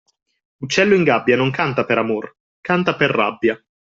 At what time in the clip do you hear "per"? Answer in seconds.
1.85-1.99, 2.95-3.11